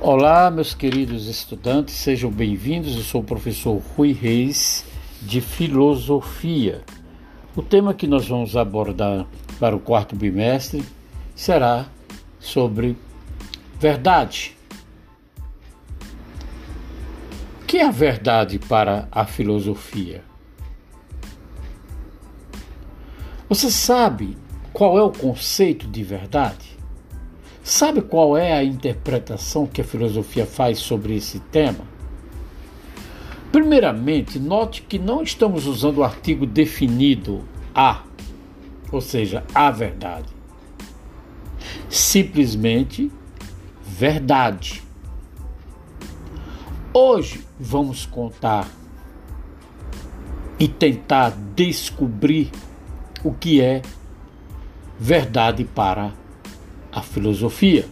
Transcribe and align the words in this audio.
Olá, 0.00 0.48
meus 0.48 0.74
queridos 0.74 1.26
estudantes, 1.26 1.92
sejam 1.96 2.30
bem-vindos. 2.30 2.94
Eu 2.94 3.02
sou 3.02 3.20
o 3.20 3.24
professor 3.24 3.82
Rui 3.96 4.12
Reis, 4.12 4.84
de 5.20 5.40
Filosofia. 5.40 6.84
O 7.56 7.62
tema 7.62 7.92
que 7.92 8.06
nós 8.06 8.28
vamos 8.28 8.56
abordar 8.56 9.26
para 9.58 9.74
o 9.74 9.80
quarto 9.80 10.14
bimestre 10.14 10.84
será 11.34 11.86
sobre 12.38 12.96
verdade. 13.80 14.56
O 17.60 17.66
que 17.66 17.78
é 17.78 17.84
a 17.84 17.90
verdade 17.90 18.60
para 18.60 19.08
a 19.10 19.26
filosofia? 19.26 20.22
Você 23.48 23.68
sabe 23.68 24.38
qual 24.72 24.96
é 24.96 25.02
o 25.02 25.10
conceito 25.10 25.88
de 25.88 26.04
verdade? 26.04 26.67
Sabe 27.68 28.00
qual 28.00 28.34
é 28.34 28.54
a 28.54 28.64
interpretação 28.64 29.66
que 29.66 29.82
a 29.82 29.84
filosofia 29.84 30.46
faz 30.46 30.78
sobre 30.78 31.14
esse 31.14 31.38
tema? 31.38 31.84
Primeiramente, 33.52 34.38
note 34.38 34.80
que 34.80 34.98
não 34.98 35.22
estamos 35.22 35.66
usando 35.66 35.98
o 35.98 36.02
artigo 36.02 36.46
definido 36.46 37.44
a, 37.74 38.04
ou 38.90 39.02
seja, 39.02 39.44
a 39.54 39.70
verdade. 39.70 40.28
Simplesmente 41.90 43.12
verdade. 43.84 44.82
Hoje 46.94 47.44
vamos 47.60 48.06
contar 48.06 48.66
e 50.58 50.66
tentar 50.66 51.36
descobrir 51.54 52.50
o 53.22 53.30
que 53.34 53.60
é 53.60 53.82
verdade 54.98 55.64
para 55.64 56.14
a 56.98 57.02
filosofia. 57.02 57.86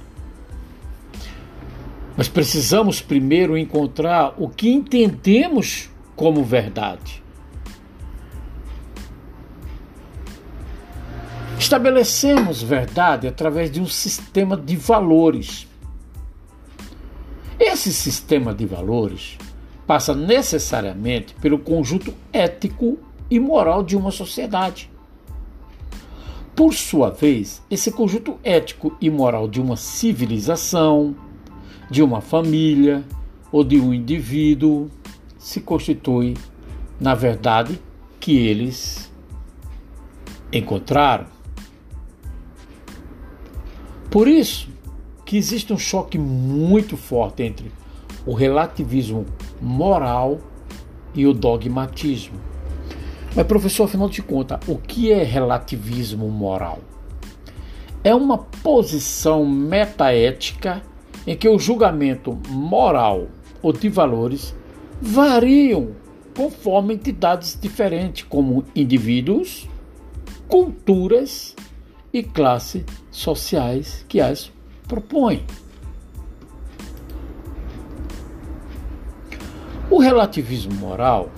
Mas 2.16 2.28
precisamos 2.28 3.00
primeiro 3.00 3.56
encontrar 3.56 4.34
o 4.38 4.48
que 4.48 4.68
entendemos 4.68 5.90
como 6.14 6.42
verdade. 6.42 7.22
Estabelecemos 11.58 12.62
verdade 12.62 13.26
através 13.26 13.70
de 13.70 13.80
um 13.80 13.86
sistema 13.86 14.56
de 14.56 14.76
valores. 14.76 15.66
Esse 17.58 17.92
sistema 17.92 18.54
de 18.54 18.66
valores 18.66 19.36
passa 19.86 20.14
necessariamente 20.14 21.34
pelo 21.34 21.58
conjunto 21.58 22.14
ético 22.32 22.98
e 23.30 23.40
moral 23.40 23.82
de 23.82 23.96
uma 23.96 24.10
sociedade. 24.10 24.90
Por 26.56 26.72
sua 26.72 27.10
vez, 27.10 27.62
esse 27.70 27.92
conjunto 27.92 28.38
ético 28.42 28.96
e 28.98 29.10
moral 29.10 29.46
de 29.46 29.60
uma 29.60 29.76
civilização, 29.76 31.14
de 31.90 32.02
uma 32.02 32.22
família 32.22 33.04
ou 33.52 33.62
de 33.62 33.78
um 33.78 33.92
indivíduo 33.92 34.90
se 35.38 35.60
constitui 35.60 36.34
na 36.98 37.14
verdade 37.14 37.78
que 38.18 38.34
eles 38.38 39.12
encontraram. 40.50 41.26
Por 44.10 44.26
isso 44.26 44.70
que 45.26 45.36
existe 45.36 45.74
um 45.74 45.78
choque 45.78 46.16
muito 46.16 46.96
forte 46.96 47.42
entre 47.42 47.70
o 48.24 48.32
relativismo 48.32 49.26
moral 49.60 50.40
e 51.14 51.26
o 51.26 51.34
dogmatismo. 51.34 52.55
Mas, 53.36 53.46
professor, 53.46 53.84
afinal 53.84 54.08
de 54.08 54.22
contas, 54.22 54.58
o 54.66 54.78
que 54.78 55.12
é 55.12 55.22
relativismo 55.22 56.30
moral? 56.30 56.78
É 58.02 58.14
uma 58.14 58.38
posição 58.38 59.44
metaética 59.44 60.82
em 61.26 61.36
que 61.36 61.46
o 61.46 61.58
julgamento 61.58 62.38
moral 62.48 63.26
ou 63.60 63.74
de 63.74 63.90
valores 63.90 64.54
variam 65.02 65.90
conforme 66.34 66.94
entidades 66.94 67.58
diferentes, 67.60 68.24
como 68.26 68.64
indivíduos, 68.74 69.68
culturas 70.48 71.54
e 72.12 72.22
classes 72.22 72.84
sociais 73.10 74.02
que 74.08 74.18
as 74.18 74.50
propõem. 74.88 75.44
O 79.90 79.98
relativismo 79.98 80.74
moral 80.74 81.28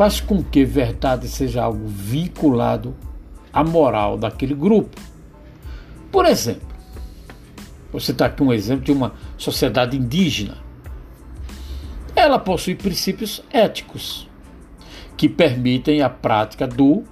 faz 0.00 0.18
com 0.18 0.42
que 0.42 0.64
verdade 0.64 1.28
seja 1.28 1.62
algo 1.62 1.86
vinculado 1.86 2.96
à 3.52 3.62
moral 3.62 4.16
daquele 4.16 4.54
grupo. 4.54 4.98
Por 6.10 6.24
exemplo, 6.24 6.66
você 7.92 8.10
está 8.12 8.24
aqui 8.24 8.42
um 8.42 8.50
exemplo 8.50 8.82
de 8.82 8.92
uma 8.92 9.12
sociedade 9.36 9.98
indígena. 9.98 10.56
Ela 12.16 12.38
possui 12.38 12.74
princípios 12.74 13.42
éticos 13.52 14.26
que 15.18 15.28
permitem 15.28 16.00
a 16.00 16.08
prática 16.08 16.66
do 16.66 17.04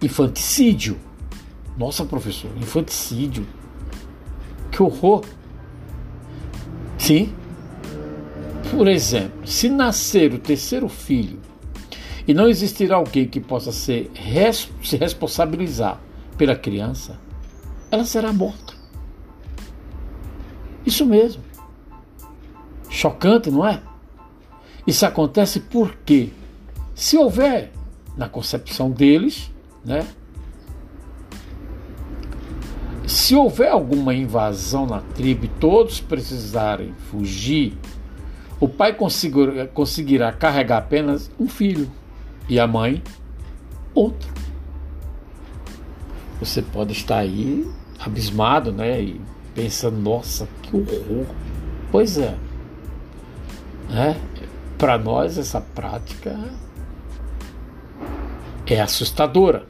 infanticídio. 0.00 0.98
Nossa, 1.76 2.02
professor, 2.06 2.50
infanticídio. 2.56 3.46
Que 4.72 4.82
horror! 4.82 5.22
Sim. 6.96 7.34
Por 8.70 8.88
exemplo, 8.88 9.46
se 9.46 9.68
nascer 9.68 10.32
o 10.32 10.38
terceiro 10.38 10.88
filho 10.88 11.49
e 12.30 12.34
não 12.34 12.48
existirá 12.48 12.94
alguém 12.94 13.26
que 13.26 13.40
possa 13.40 13.72
ser, 13.72 14.08
se 14.84 14.96
responsabilizar 14.96 16.00
pela 16.38 16.54
criança, 16.54 17.18
ela 17.90 18.04
será 18.04 18.32
morta. 18.32 18.72
Isso 20.86 21.04
mesmo. 21.04 21.42
Chocante, 22.88 23.50
não 23.50 23.66
é? 23.66 23.82
Isso 24.86 25.04
acontece 25.04 25.58
porque, 25.58 26.30
se 26.94 27.16
houver, 27.16 27.72
na 28.16 28.28
concepção 28.28 28.92
deles, 28.92 29.50
né? 29.84 30.06
Se 33.08 33.34
houver 33.34 33.72
alguma 33.72 34.14
invasão 34.14 34.86
na 34.86 35.00
tribo 35.00 35.46
e 35.46 35.48
todos 35.48 36.00
precisarem 36.00 36.94
fugir, 37.10 37.76
o 38.60 38.68
pai 38.68 38.96
conseguirá 39.74 40.30
carregar 40.30 40.78
apenas 40.78 41.28
um 41.36 41.48
filho 41.48 41.90
e 42.50 42.58
a 42.58 42.66
mãe 42.66 43.00
outro. 43.94 44.28
Você 46.40 46.60
pode 46.60 46.92
estar 46.92 47.18
aí 47.18 47.70
abismado, 47.98 48.72
né? 48.72 49.00
E 49.00 49.20
pensando, 49.54 49.98
nossa, 49.98 50.48
que 50.62 50.76
horror. 50.76 51.26
Pois 51.92 52.18
é. 52.18 52.36
Né? 53.88 54.20
Para 54.76 54.98
nós 54.98 55.38
essa 55.38 55.60
prática 55.60 56.36
é 58.66 58.80
assustadora. 58.80 59.66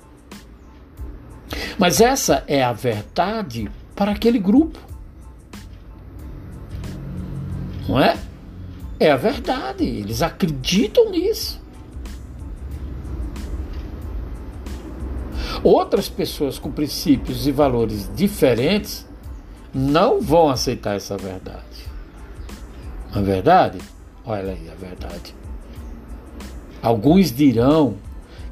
Mas 1.78 2.00
essa 2.00 2.44
é 2.46 2.62
a 2.62 2.72
verdade 2.72 3.70
para 3.94 4.12
aquele 4.12 4.38
grupo. 4.38 4.78
Não 7.86 8.00
é? 8.00 8.16
É 8.98 9.10
a 9.10 9.16
verdade. 9.16 9.84
Eles 9.84 10.22
acreditam 10.22 11.10
nisso. 11.10 11.59
Outras 15.62 16.08
pessoas 16.08 16.58
com 16.58 16.70
princípios 16.70 17.46
e 17.46 17.52
valores 17.52 18.10
diferentes 18.14 19.06
não 19.74 20.20
vão 20.20 20.48
aceitar 20.48 20.96
essa 20.96 21.16
verdade. 21.16 21.64
Não 23.12 23.22
é 23.22 23.24
verdade? 23.24 23.78
Olha 24.24 24.52
aí 24.52 24.70
a 24.70 24.74
verdade. 24.74 25.34
Alguns 26.82 27.32
dirão 27.32 27.96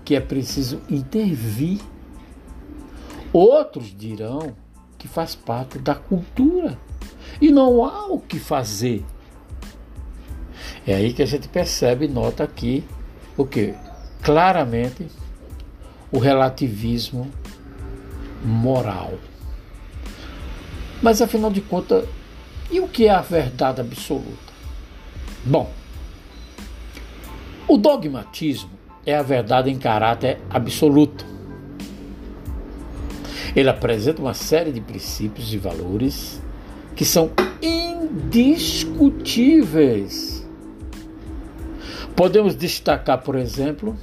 que 0.04 0.14
é 0.14 0.20
preciso 0.20 0.81
intervir. 0.88 1.80
Outros 3.33 3.95
dirão 3.97 4.54
que 4.97 5.06
faz 5.06 5.34
parte 5.34 5.78
da 5.78 5.95
cultura 5.95 6.78
e 7.41 7.50
não 7.50 7.84
há 7.84 8.06
o 8.06 8.18
que 8.18 8.39
fazer. 8.39 9.04
É 10.86 10.95
aí 10.95 11.12
que 11.12 11.22
a 11.22 11.27
gente 11.27 11.48
percebe, 11.48 12.09
nota 12.09 12.42
aqui, 12.42 12.83
o 13.36 13.45
que 13.45 13.74
claramente 14.22 15.06
o 16.10 16.19
relativismo 16.19 17.31
moral. 18.45 19.15
Mas 21.03 21.21
afinal 21.22 21.51
de 21.51 21.60
contas, 21.60 22.05
e 22.71 22.81
o 22.81 22.89
que 22.89 23.07
é 23.07 23.10
a 23.10 23.21
verdade 23.21 23.81
absoluta? 23.81 24.49
Bom, 25.45 25.72
o 27.66 27.77
dogmatismo 27.77 28.71
é 29.07 29.15
a 29.15 29.22
verdade 29.22 29.71
em 29.71 29.78
caráter 29.78 30.41
absoluto. 30.51 31.25
Ele 33.55 33.69
apresenta 33.69 34.21
uma 34.21 34.34
série 34.34 34.72
de 34.72 34.81
princípios 34.81 35.53
e 35.53 35.59
valores 35.59 36.43
que 36.95 37.05
são 37.05 37.31
indiscutíveis. 37.63 40.47
Podemos 42.15 42.55
destacar, 42.57 43.22
por 43.22 43.34
exemplo, 43.37 43.97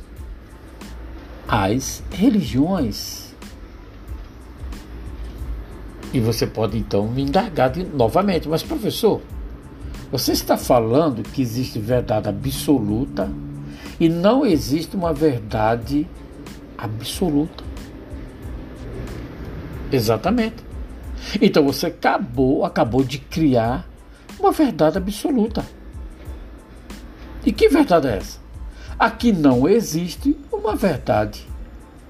as 1.47 2.03
religiões. 2.11 3.33
E 6.13 6.19
você 6.19 6.47
pode 6.47 6.77
então 6.77 7.07
me 7.07 7.23
indagar 7.23 7.69
de, 7.69 7.83
novamente, 7.83 8.47
mas 8.47 8.63
professor, 8.63 9.21
Você 10.11 10.31
está 10.31 10.55
falando 10.55 11.23
que 11.23 11.41
existe 11.41 11.79
verdade 11.79 12.29
absoluta 12.29 13.29
e 13.99 14.07
não 14.07 14.45
existe 14.45 14.95
uma 14.95 15.11
verdade 15.11 16.07
absoluta. 16.77 17.63
Exatamente. 19.91 20.63
Então 21.41 21.65
você 21.65 21.87
acabou, 21.87 22.63
acabou 22.63 23.03
de 23.03 23.17
criar 23.17 23.89
uma 24.39 24.51
verdade 24.51 24.97
absoluta. 24.97 25.65
E 27.45 27.51
que 27.51 27.67
verdade 27.67 28.07
é 28.07 28.17
essa? 28.17 28.44
Aqui 28.97 29.31
não 29.31 29.67
existe 29.67 30.37
uma 30.51 30.75
verdade 30.75 31.45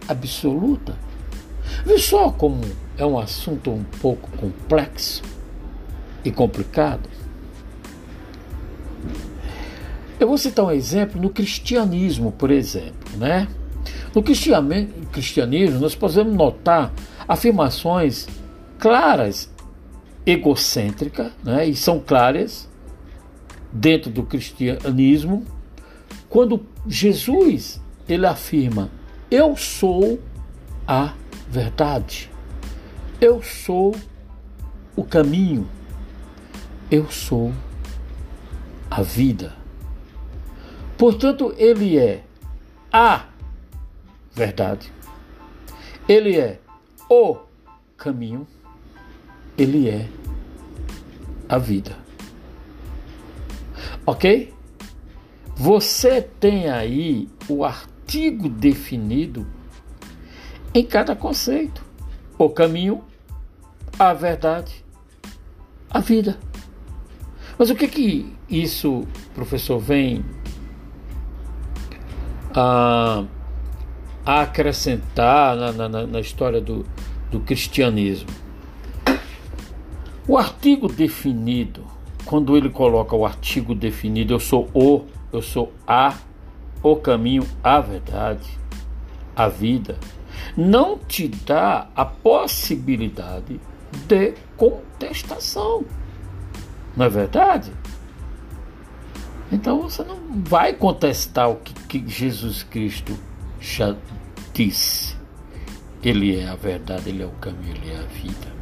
absoluta. 0.07 0.95
Vê 1.85 1.97
só 1.97 2.29
como 2.29 2.61
é 2.97 3.05
um 3.05 3.17
assunto 3.17 3.71
um 3.71 3.83
pouco 4.01 4.29
complexo 4.37 5.23
e 6.23 6.31
complicado. 6.31 7.09
Eu 10.19 10.27
vou 10.27 10.37
citar 10.37 10.65
um 10.65 10.71
exemplo 10.71 11.21
no 11.21 11.29
cristianismo, 11.29 12.31
por 12.31 12.49
exemplo, 12.51 13.17
né? 13.17 13.47
No 14.13 14.23
cristianismo, 14.23 15.79
nós 15.79 15.93
podemos 15.93 16.33
notar 16.33 16.93
afirmações 17.27 18.27
claras, 18.79 19.51
egocêntricas, 20.25 21.31
né? 21.43 21.67
e 21.67 21.75
são 21.75 21.99
claras 21.99 22.69
dentro 23.71 24.09
do 24.09 24.23
cristianismo, 24.23 25.43
quando 26.29 26.65
Jesus 26.87 27.81
ele 28.07 28.25
afirma: 28.25 28.89
Eu 29.29 29.57
sou 29.57 30.19
a 30.87 31.13
verdade, 31.49 32.29
eu 33.19 33.41
sou 33.41 33.95
o 34.95 35.03
caminho, 35.03 35.67
eu 36.91 37.09
sou 37.09 37.51
a 38.89 39.01
vida. 39.01 39.53
Portanto, 40.97 41.53
ele 41.57 41.97
é 41.97 42.23
a 42.91 43.25
verdade, 44.33 44.91
ele 46.07 46.37
é 46.37 46.59
o 47.09 47.37
caminho, 47.97 48.47
ele 49.57 49.89
é 49.89 50.07
a 51.49 51.57
vida. 51.57 51.97
Ok? 54.05 54.54
Você 55.55 56.21
tem 56.21 56.69
aí 56.69 57.29
o 57.47 57.63
artigo 57.63 58.49
definido 58.49 59.47
em 60.73 60.85
cada 60.85 61.15
conceito: 61.15 61.83
o 62.37 62.49
caminho, 62.49 63.03
a 63.97 64.13
verdade, 64.13 64.83
a 65.89 65.99
vida. 65.99 66.37
Mas 67.57 67.69
o 67.69 67.75
que 67.75 67.87
que 67.87 68.35
isso, 68.49 69.07
professor, 69.33 69.79
vem 69.79 70.25
a, 72.53 73.23
a 74.25 74.41
acrescentar 74.41 75.55
na, 75.55 75.71
na, 75.71 76.05
na 76.05 76.19
história 76.19 76.59
do, 76.59 76.85
do 77.31 77.39
cristianismo? 77.39 78.29
O 80.27 80.37
artigo 80.37 80.89
definido, 80.89 81.85
quando 82.25 82.57
ele 82.57 82.69
coloca 82.69 83.15
o 83.15 83.25
artigo 83.25 83.73
definido, 83.73 84.33
eu 84.33 84.39
sou 84.39 84.69
o, 84.73 85.05
eu 85.35 85.41
sou 85.41 85.73
a, 85.87 86.15
o 86.81 86.95
caminho, 86.95 87.47
a 87.63 87.79
verdade, 87.79 88.49
a 89.35 89.47
vida, 89.47 89.97
não 90.55 90.97
te 90.97 91.27
dá 91.27 91.87
a 91.95 92.05
possibilidade 92.05 93.59
de 94.07 94.33
contestação. 94.55 95.83
Não 96.95 97.05
é 97.05 97.09
verdade? 97.09 97.71
Então 99.51 99.81
você 99.81 100.03
não 100.03 100.17
vai 100.43 100.73
contestar 100.73 101.49
o 101.49 101.57
que, 101.57 101.73
que 101.99 102.09
Jesus 102.09 102.63
Cristo 102.63 103.17
já 103.59 103.95
disse. 104.53 105.15
Ele 106.03 106.39
é 106.39 106.47
a 106.47 106.55
verdade, 106.55 107.09
ele 107.09 107.23
é 107.23 107.25
o 107.25 107.31
caminho, 107.31 107.75
ele 107.75 107.91
é 107.91 107.97
a 107.97 108.07
vida. 108.07 108.55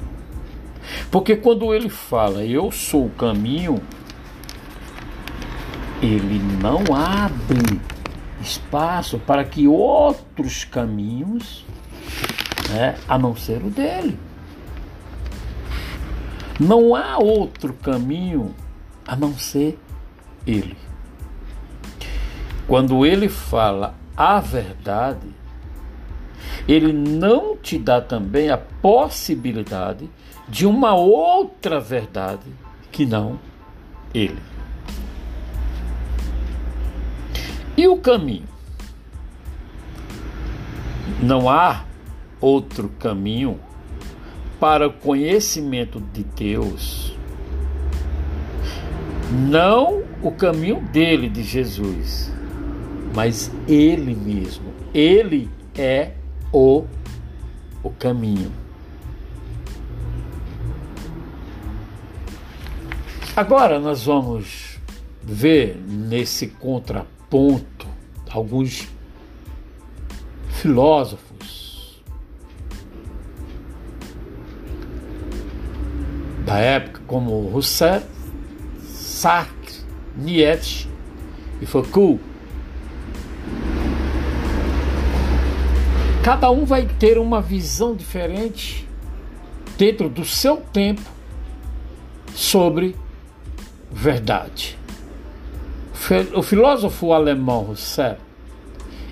Porque 1.12 1.36
quando 1.36 1.74
ele 1.74 1.90
fala, 1.90 2.44
eu 2.44 2.72
sou 2.72 3.06
o 3.06 3.12
caminho, 3.12 3.81
ele 6.06 6.38
não 6.62 6.94
abre 6.94 7.80
espaço 8.42 9.18
para 9.20 9.46
que 9.46 9.68
outros 9.68 10.66
caminhos, 10.66 11.66
né, 12.70 12.98
a 13.08 13.18
não 13.18 13.34
ser 13.36 13.64
o 13.64 13.70
dele. 13.70 14.20
Não 16.60 16.94
há 16.94 17.18
outro 17.18 17.74
caminho 17.74 18.54
a 19.08 19.16
não 19.16 19.34
ser 19.34 19.80
ele. 20.46 20.78
Quando 22.68 23.06
ele 23.06 23.30
fala 23.30 23.96
a 24.16 24.42
verdade, 24.42 25.28
ele 26.68 26.92
não 26.92 27.56
te 27.56 27.78
dá 27.78 28.02
também 28.02 28.50
a 28.50 28.58
possibilidade 28.58 30.10
de 30.50 30.66
uma 30.66 30.94
outra 30.94 31.80
verdade 31.80 32.52
que 32.92 33.06
não 33.06 33.40
ele. 34.14 34.53
E 37.84 37.88
o 37.90 37.98
caminho? 37.98 38.48
Não 41.22 41.50
há 41.50 41.84
outro 42.40 42.88
caminho 42.98 43.60
para 44.58 44.88
o 44.88 44.94
conhecimento 44.94 46.00
de 46.00 46.24
Deus. 46.24 47.14
Não 49.50 50.02
o 50.22 50.32
caminho 50.32 50.80
dele, 50.94 51.28
de 51.28 51.44
Jesus, 51.44 52.32
mas 53.14 53.52
ele 53.68 54.16
mesmo. 54.16 54.74
Ele 54.94 55.50
é 55.76 56.14
o, 56.54 56.86
o 57.84 57.90
caminho. 57.90 58.50
Agora 63.36 63.78
nós 63.78 64.06
vamos 64.06 64.80
ver 65.22 65.76
nesse 65.86 66.48
contraponto 66.48 67.23
alguns 68.30 68.88
filósofos 70.50 72.04
da 76.46 76.58
época, 76.58 77.02
como 77.08 77.48
Rousseau, 77.48 78.04
Sartre, 78.84 79.80
Nietzsche 80.16 80.88
e 81.60 81.66
Foucault. 81.66 82.20
Cada 86.24 86.52
um 86.52 86.66
vai 86.66 86.86
ter 86.86 87.18
uma 87.18 87.42
visão 87.42 87.96
diferente 87.96 88.88
dentro 89.78 90.08
do 90.08 90.24
seu 90.24 90.58
tempo 90.58 91.02
sobre 92.36 92.96
verdade. 93.92 94.83
O 96.36 96.43
filósofo 96.43 97.13
alemão 97.13 97.69
Husserl, 97.69 98.17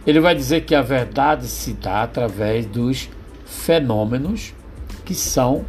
ele 0.06 0.20
vai 0.20 0.36
dizer 0.36 0.66
que 0.66 0.76
a 0.76 0.82
verdade 0.82 1.48
se 1.48 1.72
dá 1.74 2.04
através 2.04 2.66
dos 2.66 3.10
fenômenos 3.46 4.54
que 5.06 5.16
são 5.16 5.66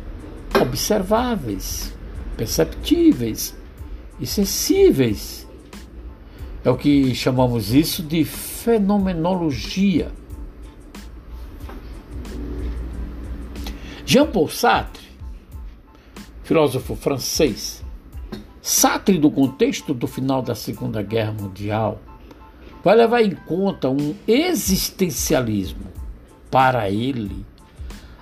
observáveis, 0.61 1.95
perceptíveis 2.37 3.57
e 4.19 4.27
sensíveis. 4.27 5.49
É 6.65 6.71
o 6.71 6.77
que 6.77 7.15
chamamos 7.15 7.73
isso 7.73 8.03
de 8.03 8.25
fenomenologia. 8.25 10.11
Jean-Paul 14.05 14.49
Sartre, 14.49 15.07
filósofo 16.43 16.97
francês, 16.97 17.83
Sartre, 18.75 19.19
do 19.19 19.31
contexto 19.31 19.93
do 19.93 20.07
final 20.07 20.41
da 20.41 20.55
Segunda 20.55 21.03
Guerra 21.03 21.33
Mundial, 21.39 22.01
vai 22.83 22.97
levar 22.97 23.21
em 23.21 23.33
conta 23.33 23.91
um 23.91 24.15
existencialismo. 24.27 25.93
Para 26.51 26.89
ele, 26.89 27.45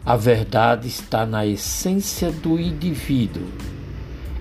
a 0.05 0.17
verdade 0.17 0.89
está 0.89 1.25
na 1.25 1.47
essência 1.47 2.33
do 2.33 2.59
indivíduo. 2.59 3.47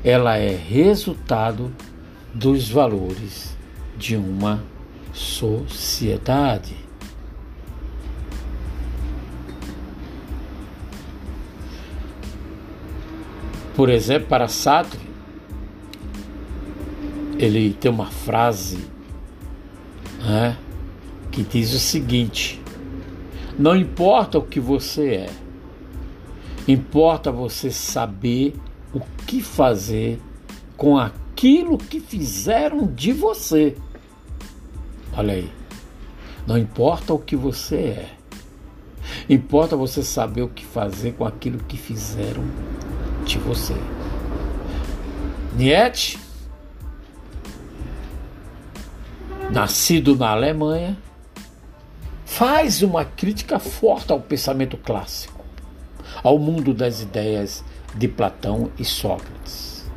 Ela 0.04 0.36
é 0.36 0.56
resultado 0.56 1.72
dos 2.34 2.68
valores 2.68 3.56
de 3.96 4.16
uma 4.16 4.64
sociedade. 5.14 6.76
Por 13.76 13.90
exemplo, 13.90 14.28
para 14.28 14.48
Sartre, 14.48 15.09
ele 17.40 17.74
tem 17.74 17.90
uma 17.90 18.08
frase 18.08 18.78
né, 20.22 20.58
que 21.32 21.42
diz 21.42 21.74
o 21.74 21.80
seguinte: 21.80 22.62
Não 23.58 23.74
importa 23.74 24.38
o 24.38 24.44
que 24.44 24.60
você 24.60 25.08
é, 25.16 25.30
importa 26.68 27.32
você 27.32 27.72
saber 27.72 28.56
o 28.94 29.00
que 29.26 29.42
fazer 29.42 30.20
com 30.76 30.98
aquilo 30.98 31.78
que 31.78 32.02
fizeram 32.02 32.86
de 32.86 33.14
você. 33.14 33.78
Olha 35.14 35.34
aí. 35.34 35.50
Não 36.46 36.58
importa 36.58 37.14
o 37.14 37.20
que 37.20 37.36
você 37.36 37.76
é. 37.76 38.10
Importa 39.30 39.76
você 39.76 40.04
saber 40.04 40.42
o 40.42 40.50
que 40.50 40.66
fazer 40.66 41.14
com 41.14 41.26
aquilo 41.26 41.60
que 41.60 41.78
fizeram 41.78 42.44
de 43.26 43.38
você. 43.38 43.76
Nietzsche, 45.56 46.18
nascido 49.52 50.16
na 50.16 50.30
Alemanha, 50.30 50.98
faz 52.26 52.84
uma 52.84 53.04
crítica 53.04 53.60
forte 53.60 54.12
ao 54.12 54.20
pensamento 54.20 54.78
clássico, 54.78 55.44
ao 56.24 56.38
mundo 56.38 56.74
das 56.74 57.02
ideias 57.02 57.64
de 57.96 58.08
Platão 58.08 58.72
e 58.78 58.86
Sócrates. 58.86 59.90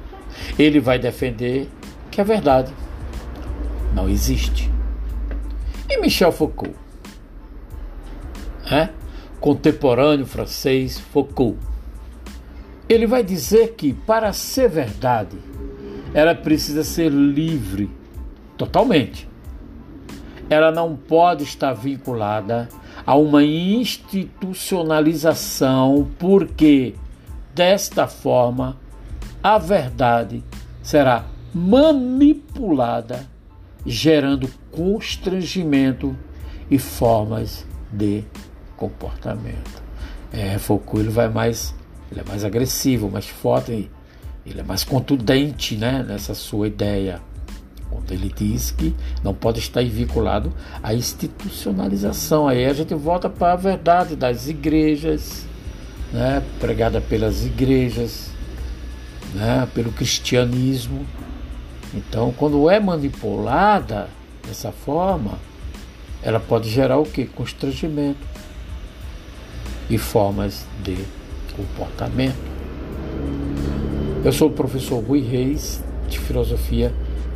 Ele 0.59 0.81
vai 0.81 0.99
defender 0.99 1.69
que 2.11 2.21
a 2.21 2.25
verdade 2.25 2.73
não 3.95 4.09
existe. 4.09 4.71
E 5.89 6.01
Michel 6.01 6.33
Foucault, 6.33 6.75
é? 8.71 8.89
contemporâneo 9.39 10.25
francês 10.25 10.99
Foucault, 10.99 11.59
ele 12.89 13.07
vai 13.07 13.23
dizer 13.23 13.75
que 13.75 13.93
para 13.93 14.33
ser 14.33 14.69
verdade, 14.69 15.37
ela 16.15 16.35
precisa 16.35 16.83
ser 16.83 17.11
livre 17.11 17.91
totalmente. 18.57 19.32
Ela 20.53 20.71
não 20.71 20.95
pode 20.95 21.43
estar 21.45 21.73
vinculada 21.73 22.69
a 23.07 23.17
uma 23.17 23.43
institucionalização, 23.43 26.11
porque 26.19 26.95
desta 27.55 28.07
forma 28.07 28.77
a 29.43 29.57
verdade 29.57 30.45
será 30.83 31.25
manipulada, 31.55 33.27
gerando 33.87 34.47
constrangimento 34.71 36.15
e 36.71 36.79
formas 36.79 37.67
de 37.91 38.23
comportamento. 38.77 39.83
É, 40.31 40.59
Foucault 40.59 41.01
ele 41.01 41.09
vai 41.09 41.31
mais, 41.31 41.75
ele 42.11 42.21
é 42.21 42.25
mais 42.29 42.45
agressivo, 42.45 43.11
mais 43.11 43.27
forte, 43.27 43.91
ele 44.45 44.61
é 44.61 44.63
mais 44.63 44.85
contundente, 44.85 45.79
né, 45.79 46.05
nessa 46.07 46.35
sua 46.35 46.67
ideia. 46.67 47.23
Ele 48.11 48.33
diz 48.35 48.71
que 48.71 48.95
não 49.23 49.33
pode 49.33 49.59
estar 49.59 49.83
vinculado 49.85 50.53
à 50.83 50.95
institucionalização. 50.95 52.49
Aí 52.49 52.65
a 52.65 52.73
gente 52.73 52.95
volta 52.95 53.29
para 53.29 53.53
a 53.53 53.57
verdade 53.57 54.17
das 54.17 54.49
igrejas, 54.49 55.47
né, 56.13 56.43
pregada 56.61 57.01
pelas 57.01 57.45
igrejas, 57.45 58.31
né, 59.35 59.69
pelo 59.75 59.93
cristianismo. 59.93 61.07
Então, 61.95 62.33
quando 62.37 62.69
é 62.69 62.81
manipulada 62.81 64.09
dessa 64.47 64.73
forma, 64.73 65.39
ela 66.23 66.41
pode 66.41 66.69
gerar 66.71 66.99
o 66.99 67.05
que? 67.05 67.27
Constrangimento 67.27 68.27
e 69.91 69.99
formas 69.99 70.67
de 70.83 70.97
comportamento. 71.55 72.53
Eu 74.25 74.33
sou 74.33 74.49
o 74.49 74.53
professor 74.53 75.03
Rui 75.03 75.21
Reis, 75.21 75.83
de 76.09 76.19
Filosofia. 76.19 76.95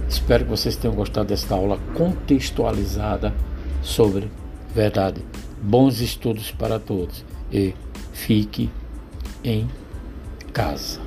Espero 0.09 0.45
que 0.45 0.51
vocês 0.51 0.77
tenham 0.77 0.95
gostado 0.95 1.29
desta 1.29 1.55
aula 1.55 1.79
contextualizada 1.95 3.35
sobre 3.83 4.31
verdade. 4.75 5.23
Bons 5.61 6.01
estudos 6.01 6.51
para 6.51 6.79
todos 6.79 7.25
e 7.53 7.75
fique 8.13 8.71
em 9.43 9.69
casa. 10.53 11.06